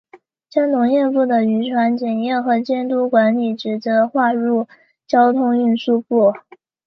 [0.49, 4.67] 将农业部的渔船检验和监督管理职责划入
[5.05, 6.33] 交通运输部。